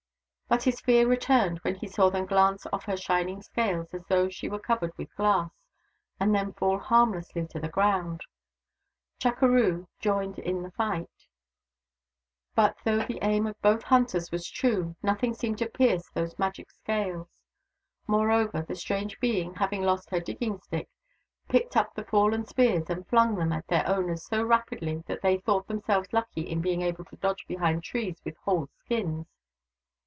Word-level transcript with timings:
But 0.47 0.63
his 0.63 0.81
fear 0.81 1.07
returned 1.07 1.59
when 1.59 1.75
he 1.75 1.87
saw 1.87 2.09
them 2.09 2.25
glance 2.25 2.67
off 2.73 2.83
her 2.83 2.97
shining 2.97 3.41
scales 3.41 3.93
as 3.93 4.03
though 4.07 4.27
she 4.27 4.49
were 4.49 4.59
covered 4.59 4.91
with 4.97 5.15
glass, 5.15 5.49
and 6.19 6.35
then 6.35 6.51
fall 6.51 6.77
harmlessly 6.77 7.47
to 7.51 7.59
the 7.61 7.69
ground. 7.69 8.19
Chukeroo 9.17 9.87
joined 10.01 10.39
in 10.39 10.61
the 10.61 10.71
fight: 10.71 11.25
but 12.53 12.75
though 12.83 13.05
the 13.05 13.19
aim 13.21 13.47
of 13.47 13.61
both 13.61 13.83
hunters 13.83 14.29
was 14.29 14.45
true, 14.45 14.97
nothing 15.01 15.33
seemed 15.33 15.57
to 15.59 15.69
pierce 15.69 16.09
those 16.09 16.37
magic 16.37 16.69
scales. 16.69 17.29
Moreover, 18.05 18.61
the 18.61 18.75
strange 18.75 19.21
being, 19.21 19.53
having 19.53 19.83
lost 19.83 20.09
her 20.09 20.19
digging 20.19 20.59
stick, 20.59 20.89
picked 21.47 21.77
up 21.77 21.93
the 21.95 22.03
fallen 22.03 22.45
spears 22.45 22.89
and 22.89 23.07
flung 23.07 23.35
them 23.35 23.53
at 23.53 23.67
their 23.67 23.87
owners 23.87 24.25
so 24.25 24.43
rapidly 24.43 25.01
that 25.07 25.21
they 25.21 25.37
thought 25.37 25.69
themselves 25.69 26.11
lucky 26.11 26.41
in 26.41 26.59
being 26.59 26.81
able 26.81 27.05
to 27.05 27.15
dodge 27.15 27.47
behind 27.47 27.83
trees 27.85 28.19
with 28.25 28.35
whole 28.39 28.67
skins. 28.83 29.27